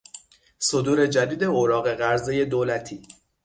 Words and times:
صدور 0.59 1.05
جدید 1.07 1.43
اوراق 1.43 1.91
قرضهی 1.93 2.45
دولتی 2.45 3.01